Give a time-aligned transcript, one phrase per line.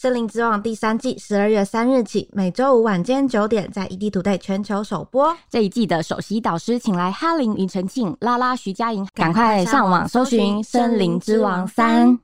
[0.00, 5.36] 森林之王》第三季十二月三日起，每周五晚间九点在 EDtoday 全球首播。
[5.50, 12.18] 这一季的首席导师请来哈林、庾澄庆、拉拉、徐佳莹，赶快上网搜寻《森林之王三》。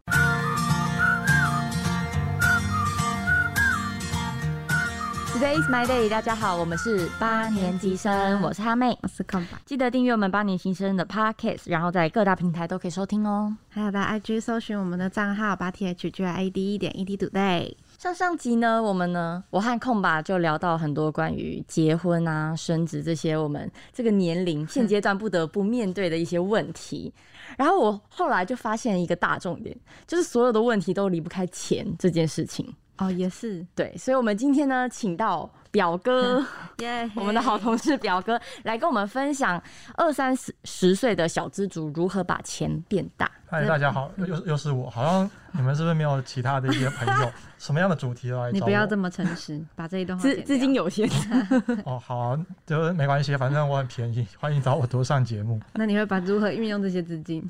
[5.57, 9.59] Today is my day，大家好，我们是八年级生，我是哈妹，我是空白。
[9.65, 13.57] 记得订阅我们八年级生的 Podcast，然后在各大平台都可以收听哦。
[13.71, 17.75] 还有在 IG 搜寻我们的账号八 T H G I D 一点 EDtoday。
[17.97, 27.11] 上上集呢，我们呢，我和空吧就聊到很多关于结婚啊、生子这些我们这个年龄现阶段不得不面对的一些问题。
[27.57, 29.75] 然后我后来就发现一个大重点，
[30.07, 32.75] 就是所有的问题都离不开钱这件事情。
[32.99, 36.43] 哦，也是对，所以，我们今天呢，请到表哥，
[36.79, 39.63] 耶， 我们的好同事表哥来跟我们分享
[39.97, 43.31] 二三十十岁的小资族如何把钱变大。
[43.49, 47.31] 嗨，大家好，又又又是我，好像你们是不是没有其他的一些朋友？
[47.59, 51.09] 什么样的主题都来找你不要这么诚实，把这一段话资资金有限。
[51.85, 55.61] 哦，好啊，就没关系，反正我很便宜，欢迎找我多上节目。
[55.75, 57.47] 那你会把如何运用这些资金？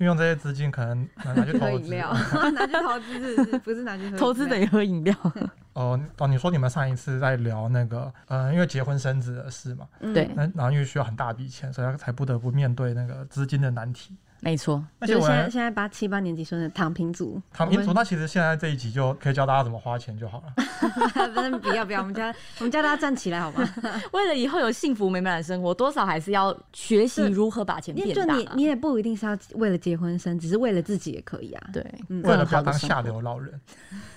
[0.00, 5.14] 运用这些资金，可能拿去投资， 拿去投资是不是拿去 投资等于喝饮料？
[5.74, 14.16] 哦哦，你说你们上一次在聊那个，呃，因为结婚生子的事嘛，对，那然后因为需要很大笔钱，所以他才不得不面对那个资金的难题。
[14.40, 20.54] 没错，就现在现在八七八年级生的躺平族，躺平族，那其实现在这一集就可以教大家怎么花钱就好了。
[21.34, 23.68] 真的不要不要，我们家我们家大家站起来好吗？
[24.12, 28.34] 为了以后有幸福美满的生活，多少还是要学习如何把钱变大。
[28.34, 31.68] 你你也不一定是要为了结婚生，只是为了自己也可以啊。
[31.72, 33.60] 对，为了不要当下流老人。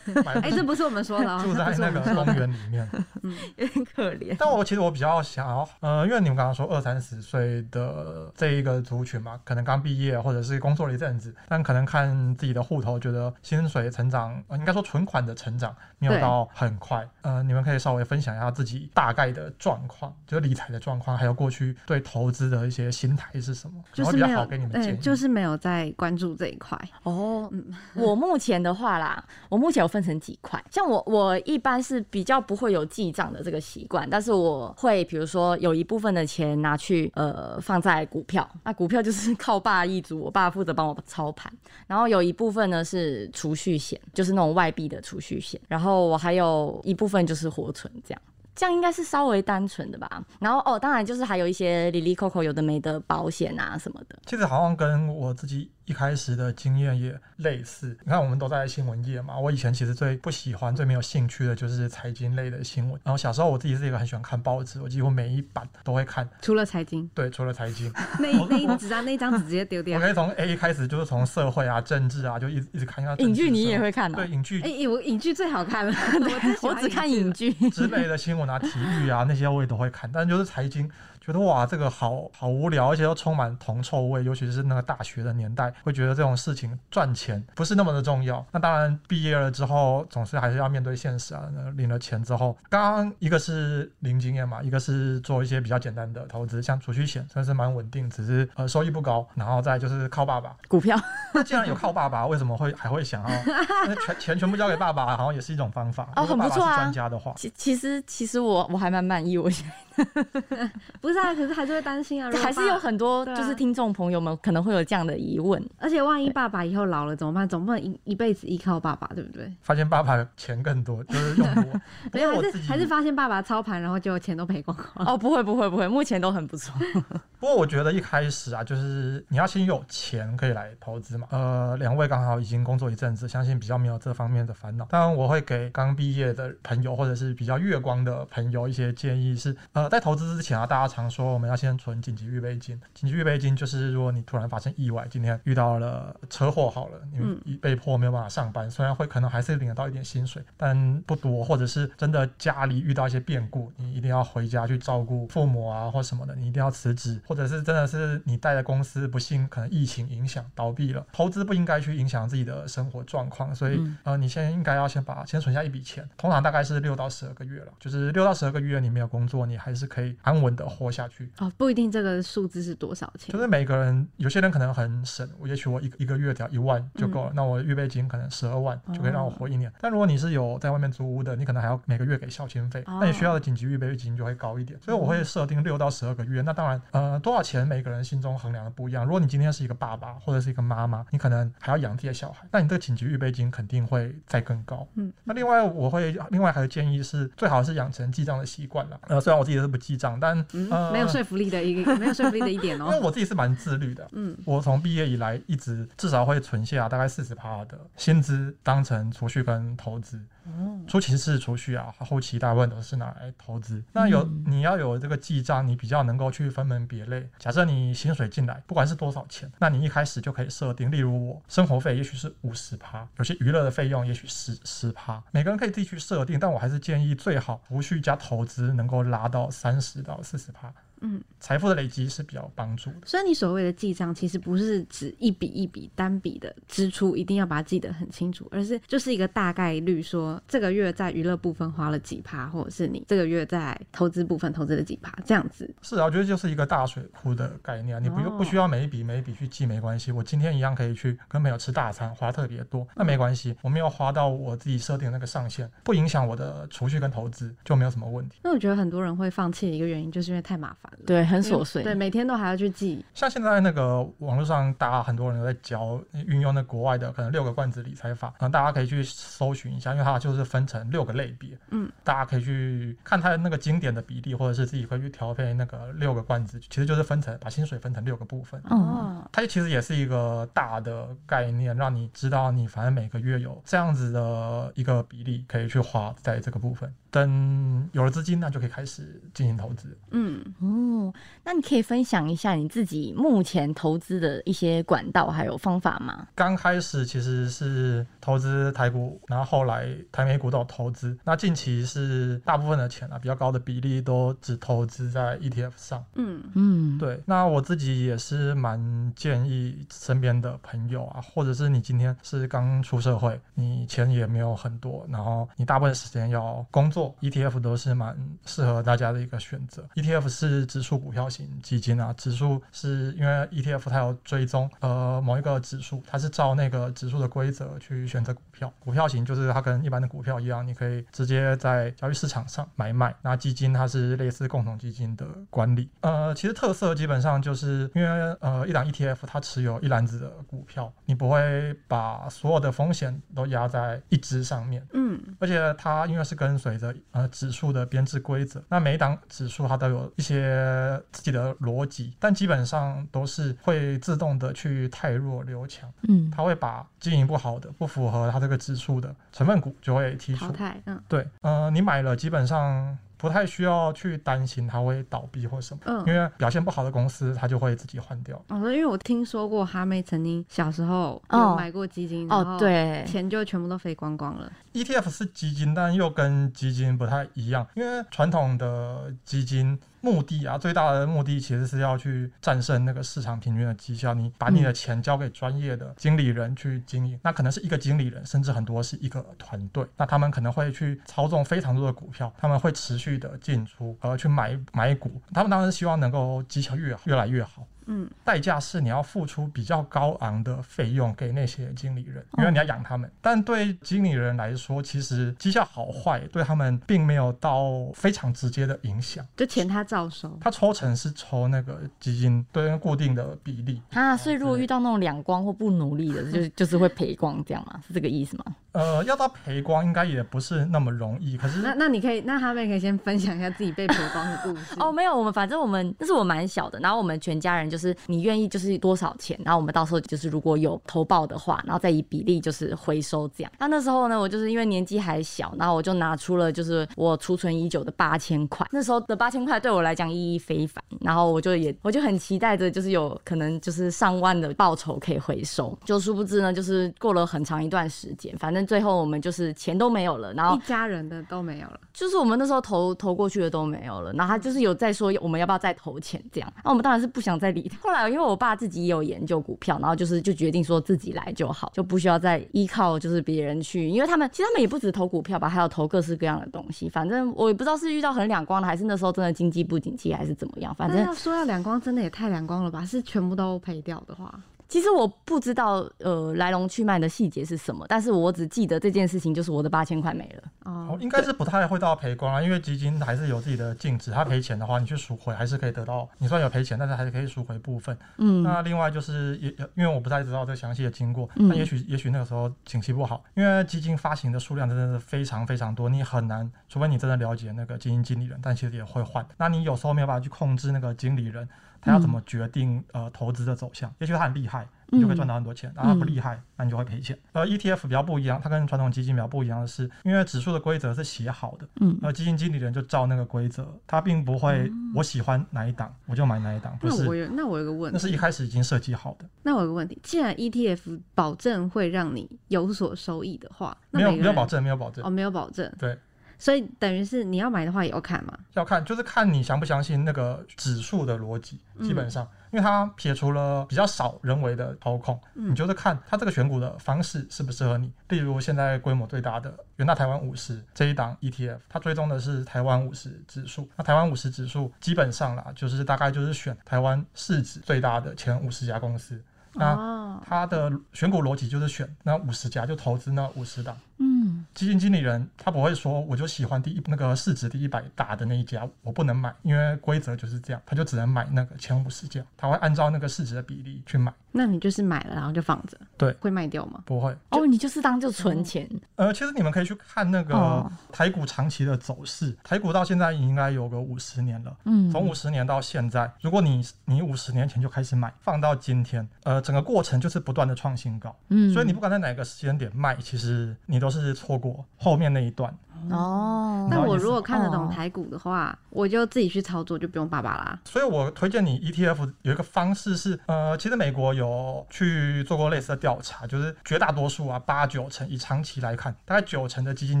[0.42, 2.88] 哎，这不是我们说的，住在那个公园里面，
[3.22, 4.34] 嗯，有点可怜。
[4.36, 17.08] 但我其实我比较想要，呃，因为你们刚刚说二三十岁的这一个族群嘛，可能刚毕业或者是工作了一阵子，但可能看自己的户头，觉得薪水成长，应该说存款的成长没有到很快。
[17.20, 24.96] 呃，你们可以稍微分享一下自己大概的状况，就是理财的状况，还有过去对投资的一些心态是什么，就是比较好给你们建议。
[24.96, 27.48] 就是没有在关注这一块哦。
[27.52, 27.64] 嗯，
[27.94, 29.92] 我目前的话啦，我目前有。
[29.92, 41.50] 分成几块，像我我一般是比较不会有记账的这个习惯，但是我会比如说有一部分的钱拿去呃放在股票，那股票就是 靠爸一主，我爸负责帮我操盘，
[41.86, 48.20] 然后有一部分呢是储蓄险，就是那种外币的储蓄险，然后我还有一部分就是活存这样。
[48.54, 54.18] 这样应该是稍微单纯的吧，然后哦，当然就是还有一些里里扣扣有的没的保险啊什么的。
[54.26, 57.96] 其实好像跟我自己一开始的经验也类似。
[58.04, 63.00] 你看，我们都在新闻业嘛，我以前其实最不喜欢、最没有兴趣的就是财经类的新闻。
[63.04, 66.28] 然后小时候我自己是一个很喜欢看报纸，我几乎每一版都会看。
[66.40, 67.08] 除了财经？
[67.14, 67.92] 对，除了财经。
[68.18, 69.98] 那 那一张那一张纸直接丢掉。
[69.98, 73.22] 我可以从 A 开始，就是从社会啊、政治啊，就一一直看下去。
[73.22, 74.12] 影剧你也会看？
[74.12, 74.60] 对，影剧。
[74.62, 75.92] 哎，我影剧最好看了。
[76.62, 79.24] 我只看影剧之类的新闻拿，体育啊。
[79.26, 80.90] 那些我也都会看，但就是财经。
[81.24, 88.44] 觉得哇，这个好好无聊，而且又充满铜臭味，尤其是那个大学的年代，会觉得这种事情赚钱不是那么的重要。
[88.50, 91.44] 那当然，毕业了之后，总是还是要面对现实啊。
[91.54, 99.24] 那领了钱之后，刚刚一个是零经验嘛，一个是做一些比较简单的投资，像储蓄险算是蛮稳定，只是呃收益不高。
[99.36, 100.98] 然后再就是靠爸爸股票。
[101.32, 105.16] 那既然有靠爸爸，为什么会还会想要全钱全部交给爸爸？
[105.16, 106.08] 好像也是一种方法。
[106.16, 106.76] 哦，很不错啊。
[106.76, 109.62] 专家的话，其其实其实我我还蛮满意，我觉
[109.96, 117.48] 得不是 啊，可是还是会担心啊， 还是有很多就是听众朋友们可能会有这样的疑问，而且万一爸爸以后老了怎么办？
[117.48, 119.52] 总不能一一辈子依靠爸爸，对不对？
[119.62, 121.64] 发现爸爸钱更多，就是用多，
[122.12, 125.06] 没有还是还是发现爸爸操盘，然后就钱都赔光光。
[125.06, 126.74] 哦，不会不会不会，目前都很不错。
[127.38, 131.26] 不过我觉得一开始啊，就是你要先有钱可以来投资嘛。
[131.30, 134.84] 呃，两位刚好已经工作一阵子，相信比较没有这方面的烦恼。
[134.86, 142.80] 当然，我会给刚毕业的朋友或者是比较月光的朋友一些建议是：呃，在投资之前啊，大家常说我们要先存紧急预备金。
[142.94, 146.98] 紧急预备金就是如果你突然发生意外，今天遇到了车祸，好了，
[147.44, 157.20] 你被迫没有办法上班，虽然会可能还是领得到一点薪水，但不多，或者是真的家里遇到一些变故，你一定要回家去照顾父母啊或什么的，你一定要辞职。
[157.26, 171.30] 或者是真的是你带的公司不幸可能疫情影响倒闭了，投资不应该去影响自己的生活状况，所以呃，你先应该要先把先存下一笔钱，通常大概是六到十二个月了，就是六到十二个月你没有工作，你还还是可以安稳的活下去。
[171.38, 179.70] 哦，不一定这个数字是多少钱就，是每个人，有些人可能很省，我也许我一一个月只要一万就够了，嗯那我预备金可能十二万就可以让我活一年。
[179.70, 184.78] 哦但如果你是有在外面租屋的，你可能还要每个月给孝亲费，哦那你需要的紧急预备金就会高一点。
[184.80, 186.42] 所以我会设定六到十二个月。
[186.42, 189.04] 那当然，呃，多少钱每个人心中衡量的不一样。
[189.04, 194.86] 如果你今天是一个爸爸或者是一个妈妈，你可能还要养自己的小孩，那你这个紧急预备金肯定会再更高。
[194.94, 198.98] 嗯，那另外我会另外还有建议是，最好是养成记账的习惯了。
[199.08, 203.00] 呃，虽然我自己是不记账，但嗯，呃没有说服力的一个， 没有说服力的一点哦因为哦。
[203.02, 210.20] 我自己是蛮自律的，嗯，我从毕业以来一直至少会存下大概四十趴的薪资当成储蓄跟投资。
[210.44, 213.80] 嗯初期是储蓄啊，后期大部分都是拿来投资。
[213.92, 217.24] 那有你要有这个记账，你比较能够去分门别类。
[217.38, 226.40] 假设你薪水进来，不管是多少钱，那你一开始就可以设定，例如我生活费也许是五十趴，有些娱乐的费用也许十十趴，每个人可以自己去设定。
[226.40, 230.71] 但我还是建议最好储蓄加投资能够拉到三十到四十趴。
[230.72, 232.96] camera 嗯，财富的累积是比较帮助的。
[233.04, 245.68] 所以你所谓的记账，其实不是指一笔一笔单笔的支出，一定要把它记得很清楚，而是就是一个大概率说，这个月在娱乐部分花了几趴，或者是你这个月在投资部分投资了几趴，这样子。
[245.82, 250.12] 是啊，我觉得就是一个大水库的概念啊，你不用哦不需要每一笔每一笔去记，没关系。
[250.12, 258.38] 我今天一样可以去跟朋友吃大餐，花特别多，那没关系，我没有花到我自己设定的那个上限，不影响我的储蓄跟投资，就没有什么问题。
[258.44, 261.04] 那我觉得很多人会放弃的一个原因，就是因为太麻烦了。
[261.06, 261.82] 对，很琐碎。
[261.82, 263.04] 对，每天都还要去记。
[263.14, 278.60] 像现在那个网络上，大家很多人都在教运用那国外的可能六个罐子理财法，嗯，大家可以去搜寻一下，因为它就是分成六个类别，嗯，大家可以去看它的那个经典的比例，或者是自己可以去调配那个六个罐子，其实就是分成把薪水分成六个部分。
[278.70, 286.92] 哦，它其实也是一个大的概念，让你知道你反正每个月有这样子的一个比例可以去花在这个部分。
[287.12, 289.96] 等有了资金，那就可以开始进行投资。
[290.10, 291.12] 嗯，哦，
[291.44, 296.26] 那你可以分享一下你自己目前投资的一些管道还有方法吗？
[296.34, 301.16] 刚开始其实是投资台股，然后后来台美股都有投资。
[301.22, 306.02] 那近期是大部分的钱啊，比较高的比例都只投资在 ETF 上。
[306.14, 319.84] 嗯，嗯，对，那我自己也是蛮建议身边的朋友啊，或者是你今天是刚出社会，你钱也没有很多，然后你大部分时间要工作，ETF 都是蛮适合大家的一个选择。
[319.94, 328.72] ETF 是指数股票型基金啊，指数是因为 ETF 它有追踪呃某一个指数，它是照那个指数的规则去选择股票。
[328.78, 333.14] 股票型就是它跟一般的股票一样，你可以直接在交易市场上买卖。
[333.22, 335.88] 那基金它是类似共同基金的管理。
[336.00, 344.86] 呃，其实特色基本上就是因为呃一档 ETF 它持有一篮子的股票，你不会把所有的风险都压在一只上面。
[344.92, 360.46] 嗯，而且它因为是跟随着呃指数的编制规则，那每一档指数它都有一些自己的逻辑，但基本上都是会自动的去汰弱留强，嗯，它会把经营不好的、不符合它这个指数的成分股就会剔除。
[360.46, 360.80] 淘汰。
[360.86, 362.96] 嗯对，呃，你买了基本上。
[363.22, 368.36] 不太需要去担心它会倒闭或什么，嗯因为表现不好的公司它就会自己换掉。
[368.48, 374.50] 哦，因为我听说过哈妹曾经小时候有哦买过基金，然哦，后对，钱就全部都飞光光了。
[374.72, 384.12] ETF 是基金，但又跟基金不太一样，因为传统的基金目的啊，最大的目的其实是要去战胜那个市场平均的绩效。
[384.12, 397.64] 你把你的钱交给专业的经理人去经营，那可能是一个经理人，甚至很多是一个团队，那他们可能会去操纵非常多的股票，他们会持续的进出，而，去买买股，他们当然希望能够绩效越好，越来越好。
[397.86, 403.10] 嗯，代价是你要付出比较高昂的费用给那些经理人，因为你要养他们。
[403.20, 409.24] 但对经理人来说，其实绩效好坏对他们并没有到非常直接的影响。
[409.36, 410.36] 就钱他照收。
[410.40, 417.80] 他抽成是抽那个基金对固定的比例，啊，所以如果遇到那种两光或不努力的，就是 就是会赔光，这样吗？
[417.86, 418.44] 是这个意思吗？
[418.72, 421.36] 呃，要到赔光应该也不是那么容易。
[421.36, 424.74] 可是那那你可以，那他们可以先分享一下自己被赔光的故事。
[424.80, 433.50] 哦，，没有，我们反正我们那是我蛮小的，然后我们全家人就是你愿意就是多少钱，然后我们到时候就是如果有投报的话，然后再以比例就是回收这样。
[433.58, 451.80] 那那时候呢，我就是因为年纪还小，然后我就拿出了就是我储存已久的八千块，那时候的八千块对我来讲意义非凡，然后我就也我就很期待着就是有可能就是上万的报酬可以回收，就殊不知呢，就是过了很长一段时间，反正最后我们就是钱都没有了，然后一家人的都没有了。
[451.92, 466.88] 就是我们那时候投投过去的都没有了，然后他就是有在说我们要不要再投钱这样，那我们当然是不想再理后来因为我爸自己也有研究股票，然后就是就决定说自己来就好，就不需要再依靠就是别人去，因为他们其实他们也不止投股票吧，还有投各式各样的东西。
[466.88, 470.74] 反正我也不知道是遇到很两光的，还是那时候真的经济不景气，还是怎么样。
[470.74, 472.84] 反正要说要两光，真的也太两光了吧？
[472.84, 474.32] 是全部都赔掉的话，
[474.72, 480.42] 其实我不知道呃来龙去脉的细节是什么，但是我只记得这件事情就是我的八千块没了。
[480.64, 486.08] 哦哦，，应该是不太会到赔光啊，因为基金还是有自己的净值，它赔钱的话，你去赎回还是可以得到。
[486.16, 487.94] 你虽然有赔钱，但是还是可以赎回部分。
[488.16, 499.26] 嗯那另外就是也因为我不太知道这详细的经过，嗯那也许也许那个时候景气不好，因为基金发行的数量真的是非常非常多，你很难，除非你真的了解那个基金经理人，但其实也会换。
[499.36, 501.46] 那你有时候没有办法去控制那个经理人，
[501.82, 503.92] 他要怎么决定呃投资的走向？
[503.98, 507.18] 也许他很厉害，你就可以赚到很多钱；然后他不厉害，那你就会赔钱。
[507.32, 517.18] 呃，ETF 比较不一样，它跟传统基金比较不一样的是，因为指数的规则是写好的，嗯呃，基金经理人就照那个规则，他并不会我喜欢哪一档我就买哪一档，不那我是。
[517.18, 525.98] 有那我有个问题，那是一开始已经设计好的，那我有个问题，既然 ETF 保证会让你有所收益的话，那没有没有保证，没有保证哦，，没有保证，对，
[526.42, 528.36] 所以等于是你要买的话也要看嘛。
[528.54, 537.92] 要看就是看你相不相信那个指数的逻辑，嗯基本上，因为它撇除了比较少人为的操控，嗯你就是看它这个选股的方式适不适合你。
[538.08, 543.70] 例如现在规模最大的元大台湾五十这一档 ETF，它追踪的是台湾五十指数。
[543.76, 549.22] 那台湾五十指数基本上啦，就是大概就是选台湾市值最大的前五十家公司。
[549.54, 553.76] 那哦，它的选股逻辑就是选那五十家，就投资那五十档。
[554.02, 566.82] 嗯基金经理人他不会说我就喜欢第一那个市值第一百大的那一家，我不能买，因为规则就是这样，他就只能买那个前五十家，他会按照那个市值的比例去买，那你就是买了然后就放着，对会卖掉吗？
[566.84, 567.16] 不会。
[567.30, 568.68] 哦，你就是当就存钱。
[568.96, 574.56] 呃，其实你们可以去看那个哦台股长期的走势，台股到现在应该有个五十年了。
[574.64, 585.54] 嗯从五十年到现在，如果你你五十年前就开始买，放到今天，呃，整个过程就是不断的创新高，嗯所以你不管在哪个时间点卖，其实你都是错过后面那一段。
[585.90, 590.56] 哦，那我如果看得懂哦台股的话，我就自己去操作，就不用爸爸啦。
[590.64, 600.00] 所以我推荐你 ETF 有一个方式是，呃，其实美国有去做过类似的调查，就是绝大多数啊，八九成以长期来看，大概九成的基金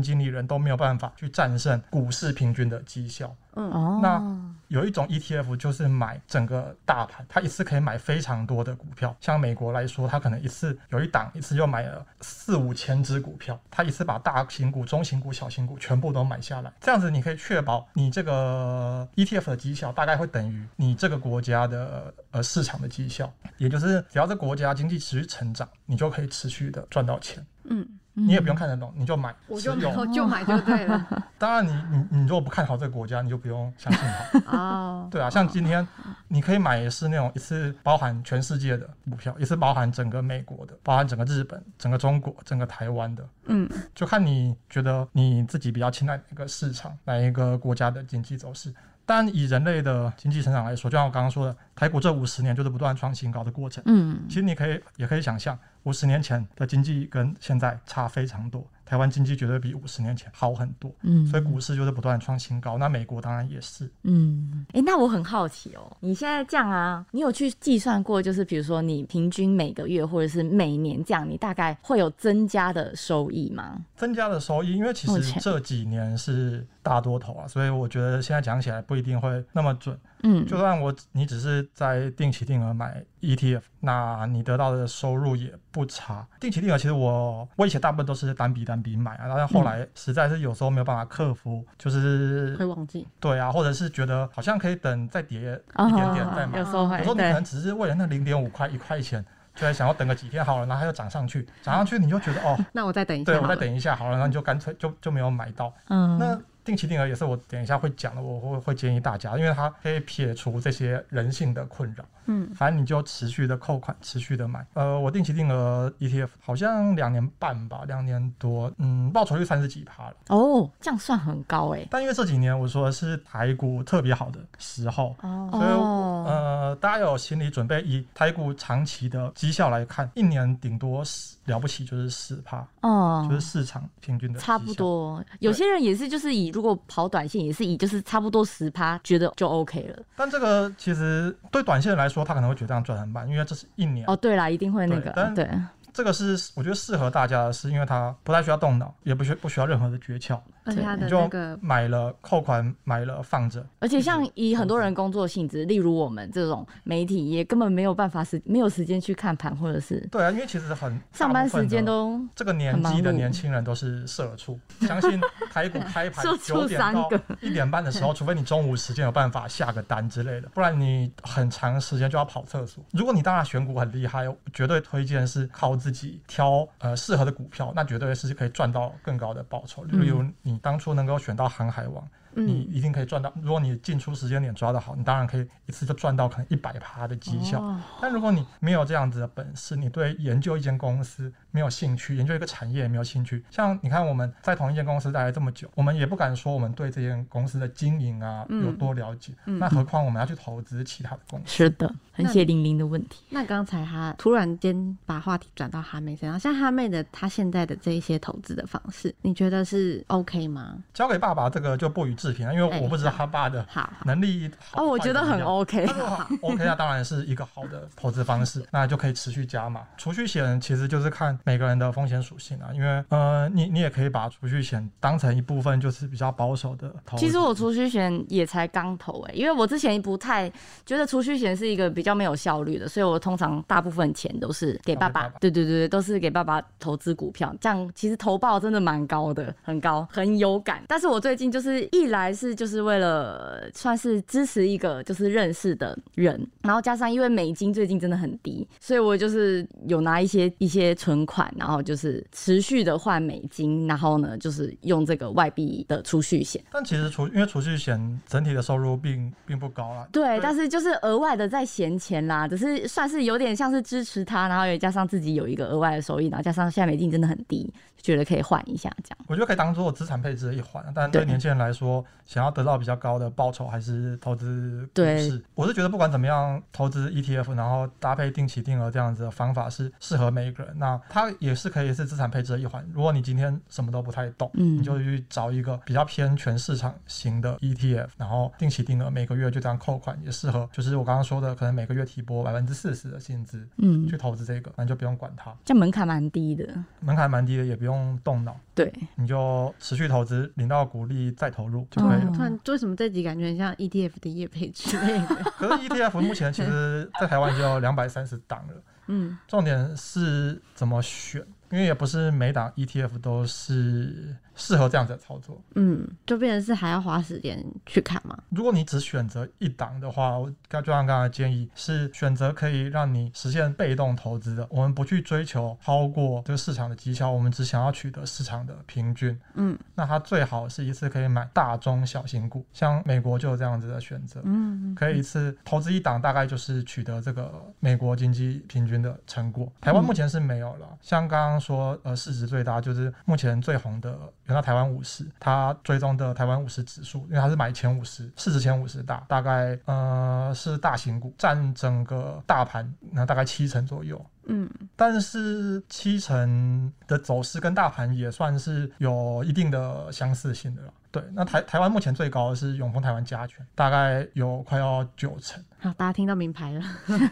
[0.00, 3.34] 经理人都没有办法去战胜股市平均的绩效。
[3.54, 4.22] 嗯，哦，那
[4.68, 9.14] 有一种 ETF 就是买整个大盘，它一次可以买非常多的股票。
[9.20, 16.72] 像美国来说，它可能一次有一档一次就买了四五千只股票，它一次把大型股、中型股、小型股全部都买下来。
[16.80, 27.44] 这样子你可以确保你这个 ETF 的绩效大概会等于你这个国家的呃市场的绩效，也就是只要这国家经济持续成长，你就可以持续的赚到钱。
[27.64, 31.06] 嗯，你也不用看得懂，你就买，我就持有我 就买就对了。
[31.38, 34.02] 当然你，你你如果不看好这个国家，你就不用相信
[34.44, 34.56] 它。
[34.56, 35.86] 哦， 对啊，像今天
[36.28, 48.72] 你可以买的是那种一次包含全世界的股票，一次包含整个美国的，包含整个日本、整个中国、整个台湾的，嗯，就看你觉得你自己比较青睐哪个市场、哪一个国家的经济走势。
[49.04, 53.82] 但以人类的经济成长来说，就像我刚刚说的，台股这五十年就是不断创新高的过程。
[53.86, 60.94] 嗯其实你可以也可以想象，五十年前的经济跟现在差非常多，台湾经济绝对比五十年前好很多。
[61.00, 63.90] 嗯，所以股市就是不断创新高，那美国当然也是。
[64.02, 73.80] 嗯，哎、那我很好奇哦，你现在这样啊，你有去计算过，就是比如说你平均每个月或者是每年这样，你大概会有增加的收益吗？
[73.96, 79.98] 增加的收益，因为其实这几年是大多头啊，所以我觉得现在讲起来不一定会那么准。
[80.22, 86.26] 嗯，就算我你只是在定期定额买 ETF，那你得到的收入也不差。
[86.40, 93.06] 定期定额其实我我以前大部分都是单笔单笔买啊，但是后来实在是有时候没有办法克服，就是会忘记。
[93.20, 96.64] 对啊，或者是觉得好像可以等再跌哦一点点再买有。
[96.64, 99.24] 时候会有时候你可能只是为了那零点五块一块钱，
[99.54, 103.32] 就在想要等个几天好了，然后它又涨上去，涨上去你就觉得哦， 那我再等一下。
[103.32, 103.56] 对我再。
[103.56, 105.72] 等一下好了，然后你就干脆就就没有买到。
[105.88, 114.64] 嗯，那定期定额也是我等一下会讲的，我会会建议大家，因为它可以撇除这些人性的困扰，嗯，反正你就持续的扣款，持续的买。
[114.74, 120.14] 呃，我定期定额 ETF 好像两年半吧，两年多，嗯，报酬率三十几趴了。
[120.28, 134.72] 哦，这样算很高哎、但因为这几年我说的是台股特别好的时候，哦，所以哦，呃，大家有心理准备，以台股长期的绩效来看，一年顶多十了不起就是十趴，哦，就是市场平均的差不。
[134.74, 135.22] 多。
[135.40, 140.02] 有些人也是，就是以如果跑短线，也是以就是差不多十趴，觉得就 OK 了。
[140.16, 144.06] 但这个其实对短线来说，他可能会觉得这样赚很慢，因为这是一年。
[144.06, 145.50] 哦，对啦，一定会那个对但对，
[145.92, 153.64] 这个是我觉得适合大家的是，因为它不太需要动脑，也不需不需要任何的诀窍，而且它的你就那个买了扣款，买了放着。
[153.78, 161.82] 而且像以很多人工作性质，例如我们这种媒体，也根本没有办法时没有时间去看盘，或者是对啊，因为其实很上班时间。
[161.82, 172.84] 都这个年纪的年轻人都是社畜，相信台股开盘 九点到一点半的时候， 除非你中午时间有办法下个单之类的，不然你很长时间就要跑厕所。
[172.92, 179.82] 如果你当然选股很厉害，绝对推荐是靠自己挑呃适合的股票，那绝对是可以赚到更高的报酬。
[179.82, 182.06] 例如你你当初能够选到航海王。
[182.34, 183.32] 你一定可以赚到。
[183.42, 187.60] 如果你进出时间点抓得好，你当然可以一次就赚到可能一百趴的绩效。
[187.60, 201.44] 哦但如果你没有这样子的本事，你对研究一间公司没有兴趣，研究一个产业也没有兴趣，像你看我们在同一间公司待了这么久，我们也不敢说我们对这间公司的经营啊嗯有多了解，嗯那何况我们要去投资其他的公司。
[201.46, 203.22] 是的，很血淋淋的问题。
[203.30, 210.76] 那刚才他突然间把话题转到哈妹身上，像哈妹的她现在的这一些投资的方式，你觉得是 OK 吗？
[210.92, 215.84] 交给爸爸这个就不予置评啊，因为哎我不知道他爸的好，能力好哦，我觉得很 OK
[216.42, 219.82] OK，那当然是一个好的投资方式， 那就可以持续加嘛。
[219.98, 227.26] 储蓄险其实就是看每个人的风险属性啊，因为呃，你你也可以把储蓄险当成一部分，就是比较保守的投资。
[227.26, 230.50] 其实我储蓄险也才刚投哎、因为我之前不太
[230.86, 235.38] 觉得储蓄险是一个比较没有效率的，所以我通常大部分钱都是给爸爸爸爸。
[235.38, 240.82] 对对对对，都是给爸爸投资股票，这样其实投报真的蛮高的，很高，很有感。
[240.88, 256.62] 但是我最近就是一来是就是为了算是支持一个就是认识的人，然后加上因为美金最近真的很低，所以我就是有拿一些一些存款，然后就是持续的换美金，然后呢就是用这个外币的储蓄险。
[256.70, 260.06] 但其实储因为储蓄险整体的收入并并不高啦。
[260.12, 269.18] 对，但是就是额外的在闲钱啦，只是算是有点像是支持他，然后也加上自己有一个额外的收益，然后加上现在美金真的很低，觉得可以换一下这样。
[269.28, 275.42] 我觉得可以当做资产配置的一环啊，但对对年轻人来说，想要得到比较高的报酬，还是投资股对市。
[275.54, 280.74] 我是觉得不管怎么样，投资 ETF，然后搭配定期定额这样子的方法是适合每一个人。
[280.78, 282.86] 那它也是可以是资产配置的一环。
[282.92, 296.66] 如果你今天什么都不太懂，嗯你就去找一个比较偏全市场型的 ETF，然后定期定额每个月就这样扣款，也适合就是我刚刚说的，可能每个月提拨百分之四十的薪资嗯去，投资这个，那你就不用管它，这门槛蛮低的。
[297.00, 298.56] 门槛蛮低的，也不用动脑。
[298.74, 302.26] 对，你就持续投资，领到股利再投入就可以了。
[302.26, 305.34] 哦突然为什么这集感觉很像 ETF 的业配之类的？
[305.56, 308.74] 可是 ETF 目前其实在台湾已经有两百三十档了，
[309.08, 315.58] 嗯，重点是怎么选，因为也不是每档 ETF 都是适合这样子的操作。
[315.74, 318.38] 嗯，就变成是还要花时间去看嘛。
[318.50, 329.38] 如果你只选择一档的话，我刚就像刚才建议是选择可以让你实现被动投资的，我们不去追求超过这个市场的绩效，我们只想要取得市场的平均。
[329.54, 334.42] 嗯那它最好是一次可以买大中小型股，像美国就有这样子的选择。
[334.44, 339.72] 嗯，可以一次投资一档，大概就是取得这个美国经济平均的成果。
[339.80, 344.10] 台湾目前是没有了，像刚刚说，呃，市值最大就是目前最红的，
[344.46, 354.20] 有到台湾五十，它追踪的台湾五十指数，因为它是买前五十，市值前五十大，大概呃是大型股，占整个大盘那大概七成左右。
[354.46, 360.92] 嗯但是七成的走势跟大盘也算是有一定的相似性的了。
[361.12, 366.82] 对，那台台湾目前最高的是永丰台湾加权，大概有快要九成，好，大家听到名牌了。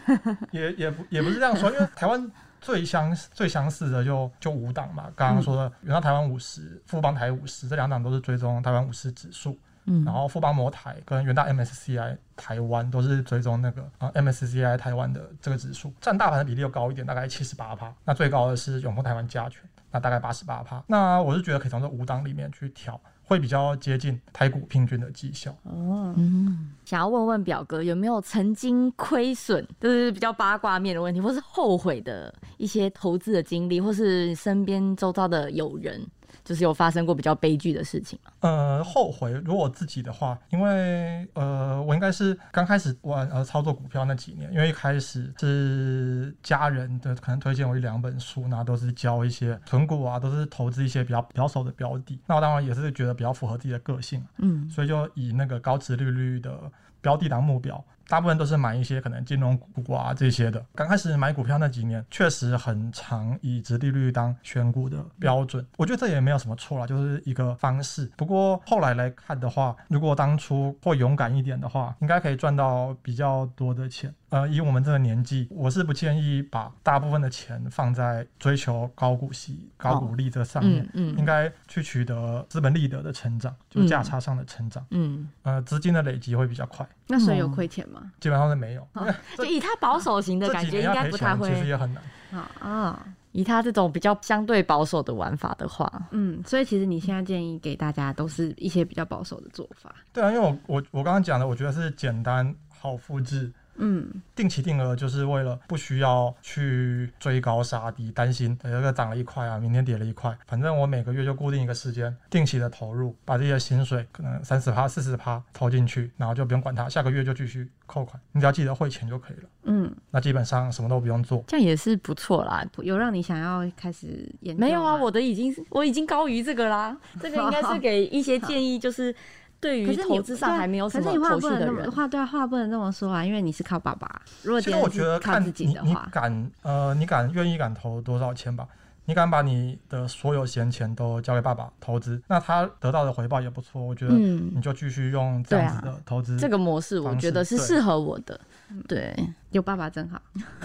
[0.51, 2.31] 也也不也不是这样说，因为台湾
[2.61, 10.05] 最相最相似的就就五档嘛，刚刚说的元大台湾五十、富邦台五十这两档都是追踪台湾五十指数，嗯。
[10.05, 17.91] 然后富邦摩台跟元大 MSCI 台湾都是追踪那个啊 MSCI 台湾的这个指数，占大盘的比例又高一点，大概七十八趴。
[18.05, 20.83] 那最高的是永丰台湾加权，那大概八十八趴。
[20.85, 22.99] 那我是觉得可以从这五档里面去挑，
[23.31, 25.51] 会比较接近台股平均的绩效。
[25.63, 36.05] 哦，嗯，想要问问表哥有没有曾经亏损，就是比较八卦面的问题，或是后悔的一些投资的经历，或是身边周遭的友人，
[36.51, 38.31] 就是有发生过比较悲剧的事情吗？
[38.41, 57.81] 呃，后悔，如果我自己的话，因为呃，我应该是刚开始玩呃操作股票那几年，因为一开始是家人的可能推荐我一两本书，然后都是教一些存股啊，都是投资一些比较保守的标的，那我当然也是觉得比较符合自己的个性，嗯所以就以那个高值利率的标的当目标。
[58.11, 60.61] 大部分都是买一些可能金融股啊这些的。
[60.75, 65.65] 刚开始买股票那几年，确实很常以直利率当选股的标准。
[65.77, 68.11] 我觉得这也没有什么错啦，就是一个方式。
[68.17, 74.13] 不过后来来看的话，如果当初会勇敢一点的话，应该可以赚到比较多的钱。
[74.27, 84.85] 呃，以我们这个年纪，我是不建议把大部分的钱放在追求高股息、高股利这上面，嗯应该去取得资本利得的成长，就价差上的成长。
[84.91, 88.00] 嗯，呃，资金的累积会比较快，那所以有亏钱吗？
[88.19, 88.87] 基本上是没有。
[89.37, 91.67] 就以他保守型的感觉，应该不太会，其实会。
[91.67, 92.03] 也很难。
[92.31, 99.93] 啊啊，以他这种比较相对保守的玩法的话，嗯，所以其实你现在建议给大家都是一些比较保守的做法。
[100.13, 103.51] 对啊，因为我我我刚刚讲的，我觉得是简单好复制。
[103.83, 119.43] 嗯，定期定额就是为了不需要去追高杀低，担心有一个涨了一块啊，明天跌了一块，反正我每个月就固定一个时间，定期的投入，把这些薪水可能三十趴、四十趴投进去，然后就不用管它，下个月就继续扣款，你只要记得汇钱就可以了。
[119.63, 121.43] 嗯，那基本上什么都不用做。
[121.47, 122.63] 这样也是不错啦。
[122.83, 126.95] 有让你想要开始研究没有啊，我的已经我已经高于这个啦。
[127.19, 129.13] 这个应该是给一些建议，就是
[129.61, 131.91] 对于可是投资上还没有什么可是你话头绪的人不能那么。
[131.91, 134.21] 话对话不能这么说啊，因为你是靠爸爸。
[134.41, 138.67] 如果其实我觉得看自己你你的话，敢呃，你敢愿意敢投多少钱吧？
[139.05, 143.81] 你敢把你的所有闲钱都交给爸爸投资，那他得到的回报也不错。
[143.81, 148.39] 我觉得嗯你就继续用这样子的投资，这个模式我觉得是对适合我的。
[148.87, 149.13] 对，
[149.49, 150.21] 有爸爸真好。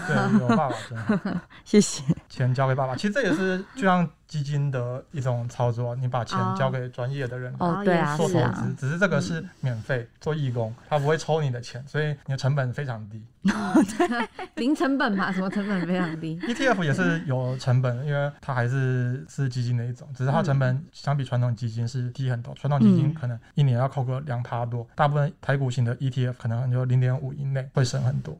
[0.07, 1.41] 对有爸爸真好。
[1.65, 2.03] 谢谢。
[2.29, 13.23] 钱交给爸爸，其实这也是就像基金的一种操作，你把钱交给专业的人哦，对啊，做投资，，只是这个是免费做义工，他不会抽你的钱，所以你的成本非常低。
[14.55, 16.37] 零成本嘛，什么成本非常低。
[16.43, 22.53] ETF 也是有成本，因为它还是是基金的一种，只是它成本相比传统基金是低很多。
[22.55, 28.37] 传统基金嗯可能一年要扣个两趴多，大部分台股型的 ETF 可能就零点五以内，会省很多。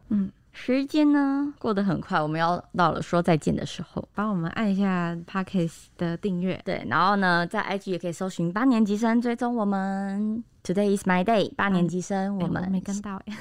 [0.59, 4.05] 时间呢过得很快，我们要到了说再见的时候。
[4.15, 6.59] 帮我们按一下 Parkes 的订阅。
[6.65, 10.43] 对，然后呢，在 IG 也可以搜寻八年级生，追踪我们。
[10.63, 13.37] Today is my day，八年级生，哎我们没跟到 哎。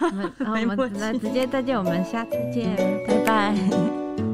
[0.00, 2.74] 我们然后我们没默契来直接再见，我们下次见。
[3.06, 4.29] 拜拜。